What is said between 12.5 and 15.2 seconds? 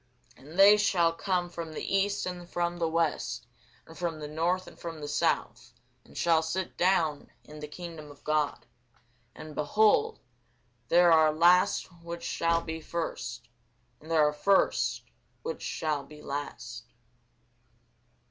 be first, and there are first